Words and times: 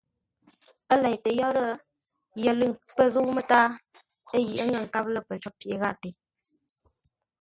Ə́ 0.91 0.97
leitə́ 1.03 1.31
yórə́, 1.39 1.71
yəlʉ̂ŋ 2.43 2.71
pə̂ 2.95 3.05
zə̂u 3.13 3.29
mətǎa 3.35 3.61
yi 4.47 4.53
ə́ 4.63 4.67
ŋə̂ 4.71 4.79
nkâp 4.85 5.05
lə́ 5.13 5.21
pəcó 5.27 5.49
pye 5.59 5.73
gháʼate. 5.81 6.09